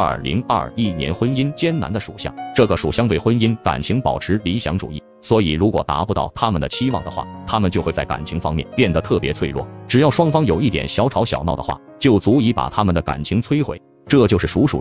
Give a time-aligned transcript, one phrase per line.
[0.00, 9.68] 二零二一年婚姻艰难的属相，这个属相对婚姻感情保持理想主义，所以如果达不到他们的期望的话，他们就会在感情方面变得特别脆弱。
[9.86, 13.78] 只要双方有一点小吵小闹的话，就足以把他们的感情摧毁。
[14.06, 14.78] 这就是属鼠。